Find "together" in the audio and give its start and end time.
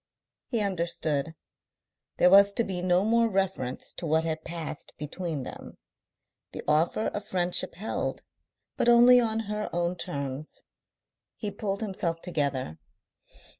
12.19-12.79